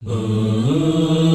[0.00, 1.27] 嗯。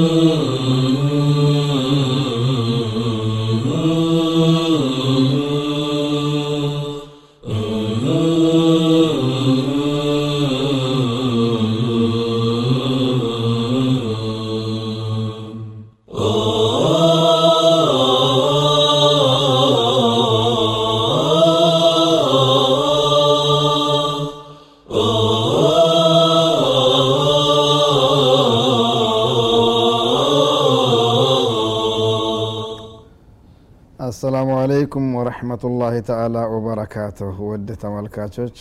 [34.93, 38.57] አለይኩም ወረሕመቱላሂ ተዓላ ወበረካቱሁ ውድ ተመልካቾች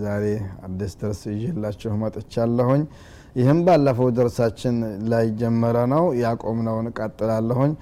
[0.00, 0.24] ዛሬ
[0.66, 2.82] አዲስ ደርስ ይዤላችሁ መጥቻለሁኝ።
[3.36, 4.76] ይህም ባለፈው ደርሳችን
[5.12, 7.72] ላይ ጀመረ ነው ያቆምነውን ቀጥላለሁኝ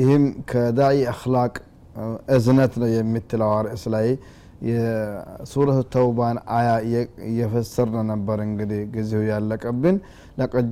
[0.00, 1.52] ይህም ከዳኢ አክላቅ
[2.36, 4.08] እዝነት ነው የምትለው ርዕስ ላይ
[4.70, 6.70] የሱረት ተውባን አያ
[7.28, 9.98] እየፈሰርን ነበር እንግዲህ ጊዜው ያለቀብን።
[10.38, 10.66] ለቀድ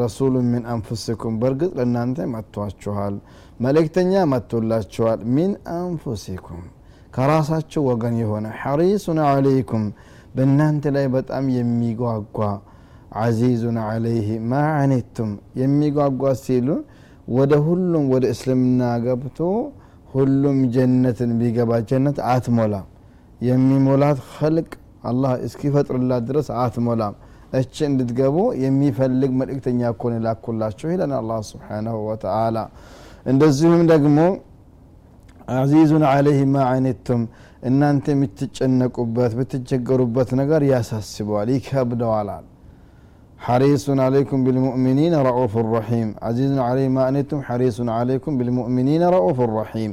[0.00, 3.14] ረሱሉ ሚን አንፉሲኩም በእርግጥ ለእናንተ መጥቷችኋል
[3.60, 6.62] መልእክተኛ መጥቶላችኋል። ሚን አንፉሲኩም
[7.14, 9.84] ከራሳችሁ ወገን የሆነ ሐሪሱን አለይኩም
[10.36, 12.38] በእናንተ ላይ በጣም የሚጓጓ
[13.20, 14.62] አዚዙን አለይህ ማ
[15.60, 16.68] የሚጓጓ ሲሉ
[17.28, 19.38] ወደ ሁሉም ወደ እስልምና ገብቶ
[20.14, 22.88] ሁሉም ጀነትን ቢገባ ጀነት አትሞላም።
[23.40, 24.68] የሚሞላት ኸልቅ
[25.04, 27.14] አላህ እስኪፈጥርላት ድረስ አትሞላም
[27.59, 32.57] እች እንድትገቡ የሚፈልግ መልእክተኛ እኮን ላኩላችሁ ይለን አላ ስብሓናሁ ወተአላ
[33.31, 34.19] እንደዚሁም ደግሞ
[35.55, 37.21] አዚዙን አለይህ ማ አኒቱም
[37.69, 42.45] እናንተ የምትጨነቁበት ብትቸገሩበት ነገር ያሳስበዋል ይከብደዋላል
[43.47, 49.91] حريص عليكم بالمؤمنين رؤوف رحيم عزيز عليه ما أنتم حريص عليكم بالمؤمنين رؤوف رحيم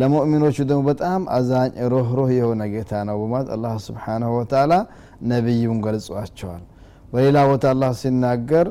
[0.00, 4.72] ለሙእሚኖቹ ደግሞ በጣም አዛኝ ሮህሮህ የሆነ ጌታ ነው በማለት አላህ ስብሓናሁ ወተላ
[5.32, 6.62] ነቢዩን ገልጿቸዋል
[7.13, 8.67] በሌላ ቦታ አላህ ሲናገር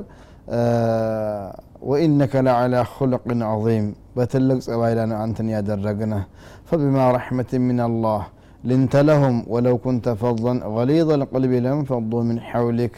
[1.90, 3.86] وإنك لعلى خلق عظيم.
[4.16, 5.06] በትልቅ ጸባይ ላይ
[5.54, 6.22] يا ያደረግነህ
[6.68, 8.22] فبما رحمة من الله
[8.70, 12.94] لنت لهم ولو كنت فظا غليظ القلب لانفضوا من حولك.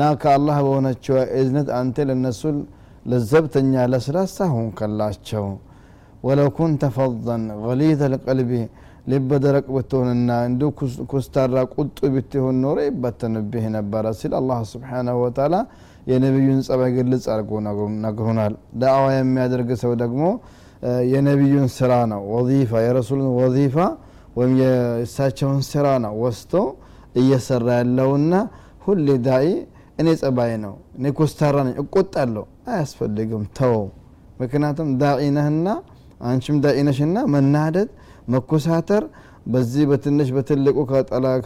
[0.00, 2.56] ناك الله بونتشو إذنت أنت للنسل
[3.10, 5.46] لزبتنيا لسلاسة هون كلاتشو
[6.26, 8.50] ولو كنت فظا غليظ القلب
[9.06, 10.62] ልበ ደረቅ ብትሆንና እንዲ
[11.12, 15.54] ኩስታራ ቁጡ ብትሆን ኖሮ ይበተንብህ ነበረ ሲል አላህ ስብሓናሁ ወተላ
[16.10, 17.50] የነቢዩን ጸባይ ግልጽ አድርጎ
[18.04, 20.22] ነግሮናል። ዳዕዋ የሚያደርግ ሰው ደግሞ
[21.12, 23.76] የነቢዩን ስራ ነው። ወዚፋ የረሱልን ወዚፋ
[24.36, 26.52] ወይም የእሳቸውን ስራ ነው ወስቶ
[27.20, 28.34] እየሰራ ያለውና
[28.84, 29.48] ሁሌ ዳኢ
[30.00, 33.84] እኔ ጸባይ ነው እኔ ኮስታራ ነኝ እቆጣለሁ። አያስፈልግም ተወው
[34.40, 35.68] ምክንያቱም ዳኢ ነህና
[36.28, 37.88] አንቺም ዳኢ ነሽና መናደድ
[38.28, 39.04] መኮሳተር
[39.46, 40.76] በዚህ በትንሽ በትልቁ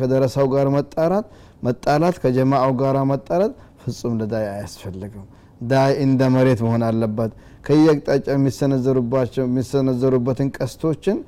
[0.01, 1.27] ከደረሳው ጋር መጣራት
[1.63, 5.25] መጣላት ከጀማአው ጋር መጣላት ፍጹም ለዳይ አያስፈልግም።
[5.65, 7.31] ዳይ እንደ መሬት መሆን አለበት።
[7.67, 8.27] ከየአቅጣጫ
[9.47, 11.19] የሚሰነዘሩበትን ቀስቶችን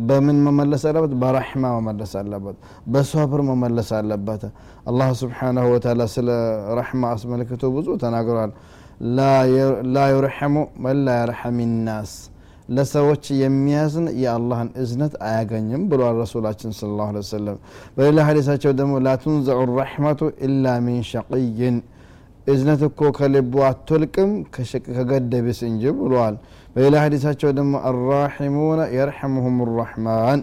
[0.00, 1.12] በምን መመለስ አለበት?
[1.22, 2.56] በረሕማ መመለስ አለበት።
[2.92, 4.42] በ صبر መመለስ አለበት።
[4.88, 6.28] አላህ سبحانه وتعالى ስለ
[6.78, 8.52] رحمة አስመልክቶ ብዙ ተናግሯል።
[9.94, 10.54] لا يرحم
[10.84, 12.12] من لا يرحم الناس
[12.76, 17.58] ለሰዎች የሚያዝን የአላህን እዝነት አያገኝም ብሏል ረሱላችን صلى الله وسلم።
[17.96, 21.76] በሌላ ሀዲሳቸው ደግሞ لا تنزع الرحمة إلا من شقي
[22.46, 24.30] እዝነት እኮ ከልቡ አትወልቅም
[24.88, 26.36] ከገደቢስ እንጂ ብለዋል
[26.74, 30.40] በሌላ ሀዲሳቸው ደግሞ الراحمون يرحمهم الرحمن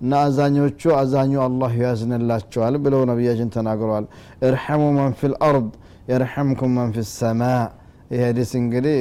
[0.00, 4.06] እና አዛኞቹ አዛኙ አላህ ያዝንላቸዋል ብለው ነቢያችን ተናግረዋል።
[4.48, 5.68] እርሐሙ መን ፊ ልአርድ
[6.10, 7.42] የርሐምኩም መን ፊ ሰማ
[8.10, 8.98] ይህ ሀዲስ እንግዲህ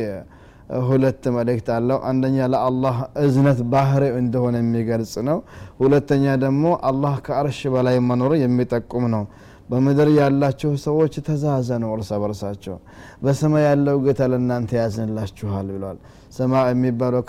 [0.83, 5.37] ሁለት መልእክት አለው። አንደኛ ለአላህ እዝነት ባህሪ እንደሆነ የሚገልጽ ነው።
[5.81, 9.25] ሁለተኛ ደግሞ አላህ ከአርሽ በላይ መኖሩ የሚጠቁም ነው።
[9.69, 12.75] በምድር ያላችሁ ሰዎች ተዛዘኑ እርስ በርሳቸው
[13.23, 15.99] በሰማይ ያለው ጌታ ለእናንተ ያዝንላችኋል ብለዋል
[16.31, 17.21] ሰማይ የሚባለው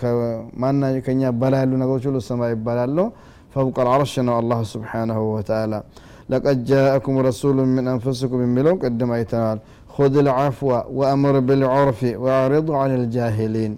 [0.62, 2.99] ማና ከኛ በላይ ያሉ ነገሮች ሁሉ ሰማይ ይባላሉ።
[3.55, 5.75] ፈውቀ ልዓርሽ ነው አላህ ስብሓናሁ ወተላ
[6.31, 9.59] ለቀድ ጃአኩም ረሱሉ ምን አንፍስኩም የሚለው ቅድም አይተናል
[9.95, 13.71] خذ العفو وأمر بالعرف وأعرض عن الجاهلين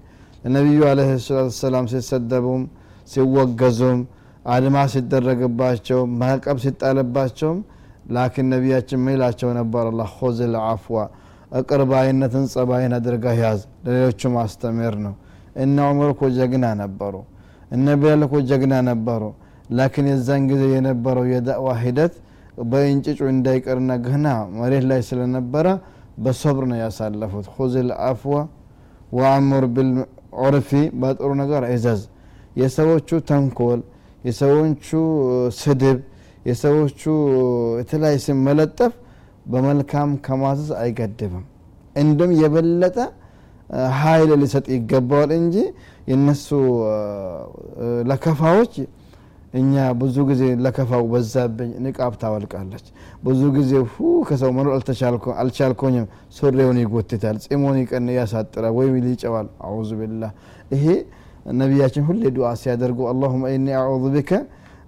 [0.48, 2.62] النبي عليه الصلاة والسلام ሲሰደቡም
[3.13, 4.00] ሲወገዙም
[4.54, 7.60] አድማ ሲደረግባቸው ማዕቀብ ሲጣልባቸውም
[8.16, 10.98] ላኪን ነቢያችን ምን ይላቸው ነበር አላ ኹዝ ልዓፍዋ
[11.60, 15.13] እቅርባይነትን ጸባይን አድርገህ ያዝ ለሌሎቹ ማስተምር ነው
[15.63, 17.13] እነ ዑመር እኮ ጀግና ነበሩ
[17.75, 19.24] እነ ቢላል እኮ ጀግና ነበሩ
[19.80, 22.13] ላኪን የዛን ጊዜ የነበረው የዳዕዋ ሂደት
[22.72, 24.28] በእንጭጩ እንዳይቀርና ገና
[24.60, 25.68] መሬት ላይ ስለነበረ
[26.17, 28.35] በሶብር ነው ያሳለፉት። ሁዝ ልአፍዋ
[29.17, 30.71] ወአሙር ቢልዑርፊ
[31.01, 32.03] በጥሩ ነገር እዘዝ።
[32.61, 33.81] የሰዎቹ ተንኮል
[34.25, 34.87] የሰዎቹ
[35.59, 35.99] ስድብ
[36.47, 37.03] የሰዎቹ
[37.81, 38.93] የተለያየ ስም መለጠፍ
[39.53, 41.45] በመልካም ከማዘዝ አይገድብም።
[41.97, 42.97] እንዲም የበለጠ
[44.01, 45.57] ሀይል ሊሰጥ ይገባዋል እንጂ
[46.11, 46.49] የነሱ
[48.11, 48.73] ለከፋዎች
[49.56, 52.87] እኛ ብዙ ጊዜ ለከፋው በዛብኝ ንቃብ ታወልቃለች።
[53.26, 53.97] ብዙ ጊዜ ሁ
[54.29, 54.73] ከሰው መኖር
[55.43, 56.06] አልቻልኮኝም
[56.37, 60.32] ሱሪውን ይጎትታል ጺሙን ይቀን ያሳጥራል ወይም ሊጨዋል አዑዙ ቢላህ።
[60.75, 60.87] ይሄ
[61.61, 64.31] ነቢያችን ሁሌ ዱዓ ሲያደርጉ አላሁመ ኢኒ አዑዙ ቢከ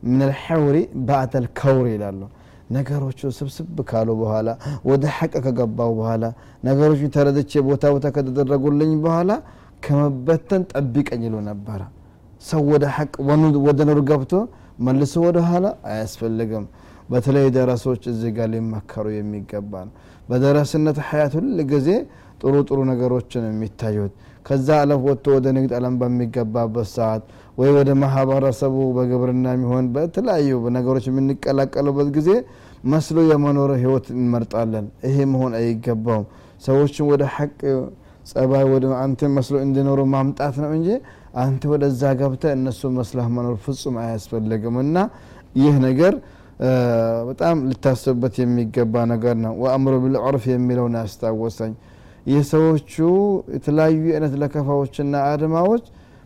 [0.08, 0.76] ምን ልሐውሪ
[1.06, 2.20] ባዕተ ልከውሪ ይላሉ።
[2.70, 4.48] ነገሮቹ ስብስብ ካሉ በኋላ
[4.88, 6.24] ወደ ሐቅ ከገባው በኋላ
[6.64, 9.30] ነገሮቹ ተረድቼ ቦታ ቦታ ከተደረጉልኝ በኋላ
[9.82, 11.80] ከመበተን ጠብቀኝ ይሉ ነበረ
[12.42, 13.12] ሰው ወደ ሐቅ
[13.66, 14.32] ወደ ኑር ገብቶ
[14.86, 16.64] መልሶ ወደ ኋላ አያስፈልግም።
[17.10, 19.94] በተለይ ደረሶች እዚህ ጋር ሊመከሩ የሚገባ ነው።
[20.28, 21.88] በደረስነት ሀያት ሁል ጊዜ
[22.40, 24.12] ጥሩ ጥሩ ነገሮችን የሚታዩት።
[24.46, 27.22] ከዛ አለፍ ወጥቶ ወደ ንግድ አለም በሚገባበት ሰዓት
[27.58, 32.30] ወይ ወደ ማህበረሰቡ በግብርና የሚሆን በተለያዩ ነገሮች የምንቀላቀሉበት ጊዜ
[32.84, 36.26] መስሎ የመኖር ህይወት እንመርጣለን። ይሄ መሆን አይገባውም።
[36.62, 37.58] ሰዎችን ወደ ሐቅ
[38.28, 40.88] ጸባይ ወደ አንተ መስሎ እንዲኖሩ ማምጣት ነው እንጂ
[41.42, 44.96] አንተ ወደዛ ገብተ እነሱ መስላህ መኖር ፍጹም አያስፈልግም። እና
[45.60, 46.14] ይህ ነገር
[47.28, 51.72] በጣም ልታስብበት የሚገባ ነገር ነው። ወአምሮ ቢልዑርፍ የሚለውን ያስታወሰኝ
[52.26, 52.94] የሰዎቹ
[53.54, 55.84] የተለያዩ አይነት ለከፋዎችና አድማዎች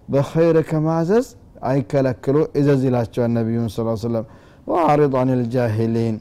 [0.09, 1.27] በኸይር ከማዘዝ
[1.69, 4.25] አይከለክሉ እዘዝ ይላቸዋል ነቢዩን ስ ሰለም
[4.67, 6.17] ወአሪድ አን ልጃሂሊን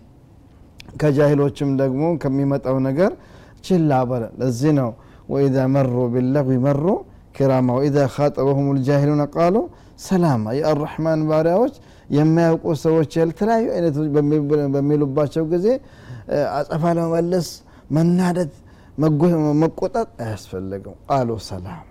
[1.02, 3.12] ከጃሂሎችም ደግሞ ከሚመጣው ነገር
[3.66, 4.90] ችላ በለ። ለዚህ ነው
[5.32, 6.86] ወኢዛ መሩ ቢለغዊ መሩ
[7.36, 9.56] ኪራማ ወኢዛ ካጠበሁም ልጃሂሉን ቃሉ
[10.06, 11.76] ሰላማ የአራሕማን ባሪያዎች
[12.10, 14.08] የማያውቁ ሰዎች የተለያዩ አይነቶች
[14.76, 15.68] በሚሉባቸው ጊዜ
[16.58, 17.48] አጸፋ ለመመለስ
[17.98, 18.52] መናደድ
[19.62, 21.88] መቆጣት አያስፈልግም። ቃሉ ሰላማ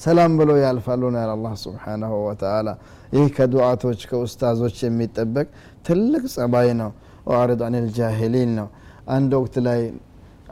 [0.00, 2.68] ሰላም ብሎ ያልፋሉ ነው ያለ አላህ ስብሓናሁ ወተዓላ።
[3.12, 5.46] ይህ ከዱዓቶች ከኡስታዞች የሚጠበቅ
[5.86, 6.90] ትልቅ ጸባይ ነው።
[7.26, 8.68] ወአሪድ አን ልጃሂሊን ነው።
[9.08, 9.80] አንድ ወቅት ላይ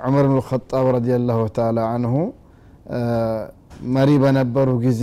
[0.01, 2.15] ዑመር ብን ልኸጣብ ረዲየላሁ ተዓላ አንሁ
[3.95, 5.03] መሪ በነበሩ ጊዜ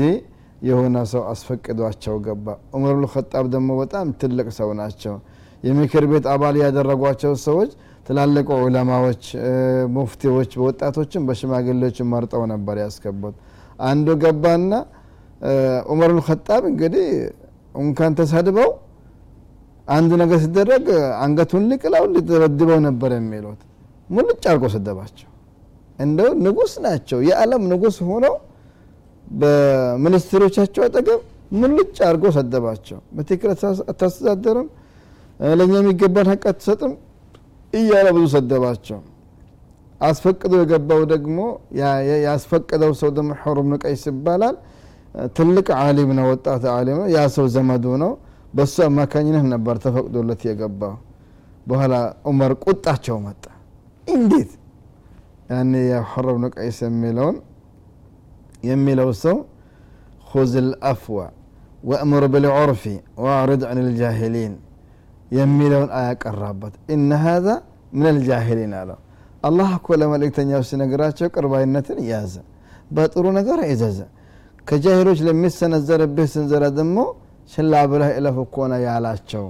[0.61, 2.45] የሆነ ሰው አስፈቅዷቸው ገባ።
[2.75, 5.15] ዑመር ብን ልኸጣብ ደግሞ በጣም ትልቅ ሰው ናቸው።
[5.63, 7.71] የምክር ቤት አባል ያደረጓቸው ሰዎች
[8.07, 9.23] ትላልቅ ዑለማዎች
[9.95, 13.35] ሙፍቲዎች በወጣቶችም በሽማግሌዎችም መርጠው ነበር ያስገቡት።
[13.83, 14.71] አንዱ ገባና
[15.89, 17.07] ዑመር ኸጣብ እንግዲህ
[17.75, 18.69] እንኳን ተሰድበው
[19.88, 20.85] አንድ ነገር ሲደረግ
[21.23, 23.61] አንገቱን ሊቅላው ሊደበድበው ነበር የሚሉት
[24.09, 25.30] ሙልጭ አድርጎ ሰደባቸው።
[26.00, 28.36] እንደው ንጉስ ናቸው። የዓለም ንጉስ ሆነው
[29.42, 31.21] በሚኒስትሮቻቸው አጠገብ
[31.54, 33.50] ሙልጭ አድርጎ ሰደባቸው። በትክክል
[33.92, 34.68] አታስተዳደርም
[35.54, 36.94] ለእኛ የሚገባን ሀቅ አትሰጥም
[37.74, 39.00] እያለ ብዙ ሰደባቸው።
[40.01, 41.38] አስፈቅዶ የገባው ደግሞ
[42.25, 44.56] ያስፈቀደው ሰው ደግሞ ሑር ብን ቀይስ ይባላል።
[45.38, 48.12] ትልቅ አሊም ነው ወጣት አሊም ነው። ያ ሰው ዘመዱ ነው።
[48.54, 50.95] በሱ አማካኝነት ነበር ተፈቅዶለት የገባው።
[51.68, 51.94] በኋላ
[52.30, 53.44] ዑመር ቁጣቸው መጣ
[54.07, 54.51] እንዴት?
[55.51, 57.38] ያኔ የሑር ብን ቀይስ የሚለውን
[58.69, 59.38] የሚለው ሰው
[60.31, 61.18] ሁዝ ልአፍዋ
[61.83, 62.83] ወእምር ብልዑርፊ
[63.24, 64.54] ወአዕሪድ አን ልጃሂሊን
[65.31, 67.48] የሚለውን አያቀራበት እነ ሀዛ
[67.94, 69.00] ምን ልጃሂሊን አለው።
[69.44, 72.33] አላህ እኮ ለመልእክተኛው ሲነግራቸው ቅርባይነትን ያዘ
[72.95, 74.00] በጥሩ ነገር አይዘዘ
[74.68, 76.98] ከጃሂሎች ለሚሰነዘርብህ ስንዘራ ደግሞ
[77.51, 79.45] ችላ ብለህ እለፍ እኮ ነው ያላቸው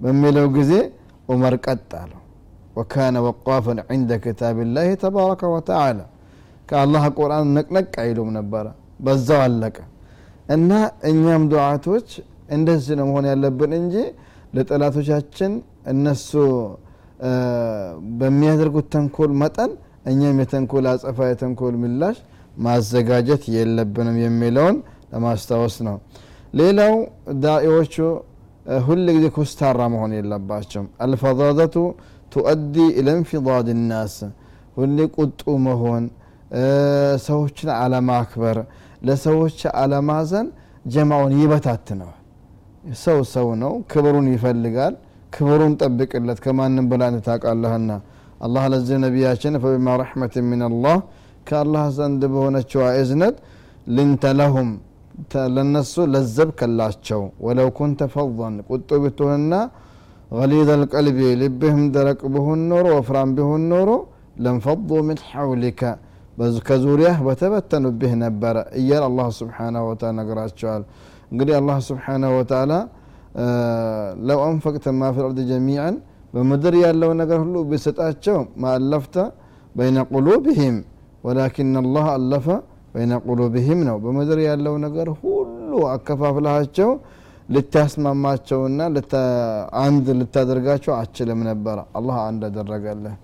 [0.00, 0.72] በሚለው ጊዜ
[1.28, 2.20] ዑመር ቀጥ አለው
[2.78, 6.00] ወካነ ወቋፈን ዕንደ ክታብ ላህ ተባረከ ወተዓላ
[6.68, 8.66] ከአላህ ቁርአን ነቅነቅ አይሉም ነበረ
[9.06, 9.76] በዛው አለቀ
[10.56, 10.70] እና
[11.10, 12.08] እኛም ዱዓቶች
[12.56, 13.94] እንደዚህ ነው መሆን ያለብን እንጂ
[14.56, 15.52] ለጠላቶቻችን
[15.92, 16.30] እነሱ
[18.18, 19.70] በሚያደርጉት ተንኮል መጠን
[20.10, 22.18] እኛም የተንኮል አጸፋ የተንኮል ምላሽ
[22.58, 24.76] ማዘጋጀት የለብንም የሚለውን
[25.12, 25.96] ለማስታወስ ነው
[26.60, 26.94] ሌላው
[27.42, 27.94] ዳኢዎቹ
[28.86, 31.76] ሁል ጊዜ ኮስታራ መሆን የለባቸውም። አልፈዛዘቱ
[32.32, 33.08] ቱአዲ ኢለ
[33.90, 34.16] ናስ
[34.78, 36.04] ሁሌ ቁጡ መሆን
[37.26, 38.58] ሰዎችን አለማክበር
[39.08, 40.46] ለሰዎች አለማዘን
[40.86, 42.14] ጀማውን ይበታትነዋል
[43.04, 44.94] ሰው ሰው ነው ክብሩን ይፈልጋል
[45.32, 47.90] ክብሩን ጠብቅለት ከማንም በላይ ታቃለህና
[48.46, 50.62] አላህ ለዚህ ነቢያችን ፈቢማ ረሕመት ምን
[51.48, 53.36] ከአላህ ዘንድ በሆነችው እዝነት
[53.96, 54.70] ልንተ ለሁም
[55.56, 59.54] ለነሱ ለዘብከላቸው ወለው ኩንተ ፈን ቁጡ ብትሆንና
[60.32, 63.88] غليظ القلب لبهم درك به النور وفران به النور
[64.36, 65.82] لانفضوا من حولك.
[66.38, 68.56] بس كزورية بتبتن به نبر.
[68.80, 70.82] إيال الله سبحانه وتعالى نقرأ السؤال
[71.38, 72.78] قري الله سبحانه وتعالى
[73.36, 75.90] آه لو أنفقت ما في الأرض جميعا
[76.34, 79.16] بمدريا لو نقرأ له بستأتشو ما ألفت
[79.78, 80.74] بين قلوبهم
[81.24, 82.46] ولكن الله ألف
[82.94, 83.96] بين قلوبهم نو.
[84.04, 85.14] بمدريا لو نقرأ
[85.72, 86.60] له أكفاف لها
[87.48, 88.80] ልታስማማቸውና
[89.82, 93.14] አንድ ልታደርጋቸው አችልም ነበረ አላህ አንድ አደረገልህ።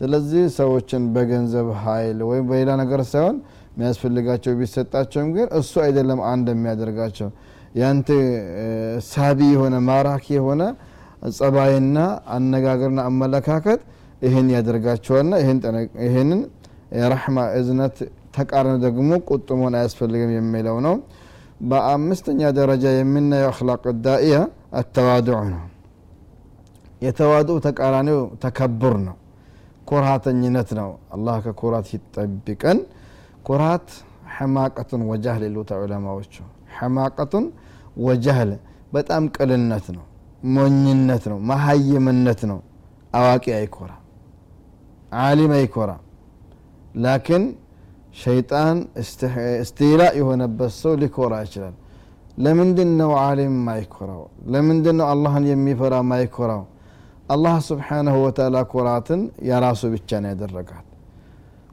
[0.00, 3.36] ስለዚህ ሰዎችን በገንዘብ ኃይል ወይም በሌላ ነገር ሳይሆን
[3.72, 7.28] የሚያስፈልጋቸው ቢሰጣቸውም ግን እሱ አይደለም አንድ የሚያደርጋቸው።
[7.74, 8.08] ያንተ
[9.08, 10.62] ሳቢ የሆነ ማራኪ የሆነ
[11.36, 11.98] ጸባይና
[12.34, 13.80] አነጋገርና አመለካከት
[14.22, 15.34] ይህን ያደርጋቸዋልና
[16.04, 16.40] ይህንን
[16.98, 17.96] የረሕማ እዝነት
[18.36, 20.94] ተቃርኖ ደግሞ ቁጥሞን አያስፈልግም የሚለው ነው
[21.60, 24.36] በአምስተኛ ደረጃ የምናየው አክላቅ ዳኢያ
[24.80, 25.62] አተዋድዑ ነው።
[27.02, 29.16] የተዋድኡ ተቃራኒው ተከቡር ነው
[29.88, 32.78] ኩርሃተኝነት ነው። አላህ ከኩራት ይጠብቀን።
[33.46, 33.88] ኩራት
[34.36, 36.34] ሕማቀቱን ወጃህል ይሉታ ዑለማዎቹ።
[36.76, 37.44] ሕማቀቱን
[38.06, 38.50] ወጃህል
[38.92, 40.04] በጣም ቅልነት ነው
[40.54, 42.58] ሞኝነት ነው መሀይምነት ነው።
[43.14, 43.92] አዋቂ አይኮራ
[45.20, 45.90] ዓሊም አይኮራ።
[46.96, 47.44] ላኪን
[48.21, 48.77] ሸይጣን
[49.63, 51.75] እስቲላ የሆነበት ሰው ሊኮራ ይችላል
[52.43, 54.21] ለምንድን ነው ዓሊም ማይኮራው
[54.53, 56.63] ለምንድን ነው አላህን የሚፈራ ማይኮራው
[57.33, 60.87] አላህ ስብሓንሁ ወተላ ኩራትን የራሱ ብቻ ነው ያደረጋት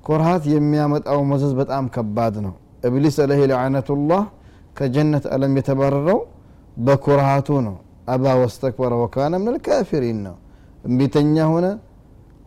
[0.06, 2.54] ኩርሃት የሚያመጣው መዘዝ በጣም ከባድ ነው
[2.88, 4.22] እብሊስ አለህ ለዓነቱላህ
[4.78, 6.20] ከጀነት አለም የተባረረው
[6.86, 7.76] በኩርሃቱ ነው
[8.14, 10.36] አባ ወስተክበረ ወካነ ምን ልካፊሪን ነው
[10.88, 11.66] እምቢተኛ ሆነ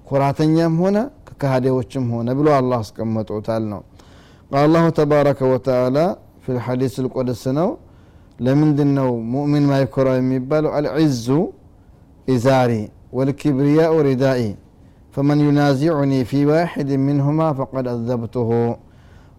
[0.09, 0.97] ኩራተኛም ሆነ
[1.37, 3.81] ከካሃዴዎችም ሆነ ብሎ አላህ አስቀመጦታል ነው
[4.51, 5.97] ቃል አላሁ ተባረከ ወተዓላ
[6.43, 7.69] ፊ ልሐዲስ ልቆድስ ነው
[8.45, 11.27] ለምንድን ነው ሙእሚን ማይኮራው የሚባለው አልዕዙ
[12.27, 12.71] ኢዛሪ
[13.17, 14.41] ወልኪብርያኡ ሪዳኢ
[15.15, 18.49] ፈመን ዩናዚዑኒ ፊ ዋሕድ ምንሁማ ፈቀድ አዘብትሁ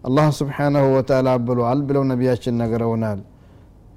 [0.07, 3.19] አላህ ስብሓናሁ ወተዓላ ብሏል ብለው ነቢያችን ነግረውናል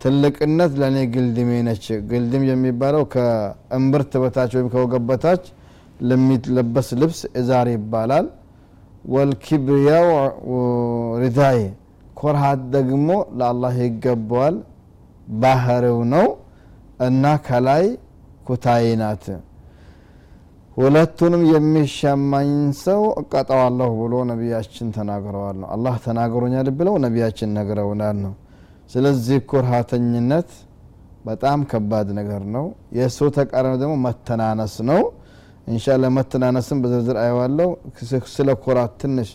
[0.03, 5.45] ትልቅነት ለእኔ ግልድሜ ነች ግልድም የሚባለው ከእምብርት በታች ወይም ከወገብ በታች
[6.02, 8.28] ለሚለበስ ልብስ እዛር ይባላል።
[9.14, 10.08] ወልኪብርያው
[11.24, 11.60] ሪዳይ
[12.20, 13.10] ኮርሃት ደግሞ
[13.40, 14.56] ለአላህ ይገባዋል።
[15.42, 16.28] ባህርው ነው
[17.08, 17.86] እና ከላይ
[18.48, 19.26] ኩታይ ናት።
[20.78, 22.52] ሁለቱንም የሚሻማኝ
[22.84, 28.34] ሰው እቀጠዋለሁ ብሎ ነቢያችን ተናግረዋል ነው። አላህ ተናግሮኛል ብለው ነቢያችን ነግረውናል ነው።
[28.94, 30.50] ስለዚህ ኩርሃተኝነት
[31.26, 32.66] በጣም ከባድ ነገር ነው።
[32.98, 35.02] የእሱ ተቃራኒ ደግሞ መተናነስ ነው
[35.68, 37.70] እንሻላ መተናነስን በዝርዝር አየዋለው
[38.36, 39.30] ስለ ኩራት ትንሽ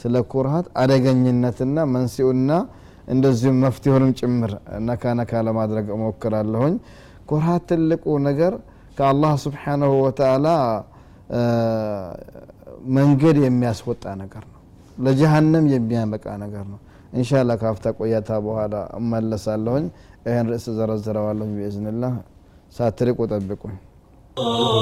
[0.00, 2.50] ስለ ኩርሃት አደገኝነትና መንስኤውና
[3.08, 4.50] እንደዚሁም መፍትሄውንም ጭምር
[4.88, 6.74] ነካ ነካ ለማድረግ እሞክራለሁኝ።
[7.30, 8.52] ኩርሃት ትልቁ ነገር
[8.98, 10.46] ከአላህ ስብሓናሁ ወተዓላ
[12.96, 14.58] መንገድ የሚያስወጣ ነገር ነው።
[14.98, 16.80] ለጀሃነም የሚያመቃ ነገር ነው።
[17.12, 19.86] እንሻላ ካፍታ ቆያታ በኋላ እመለሳለሁኝ።
[20.26, 22.14] ይህን ርዕስ ዘረዝረዋለሁኝ ብኢዝንላህ።
[22.76, 23.76] ሳትርቁ ጠብቁኝ
[24.36, 24.80] 啊。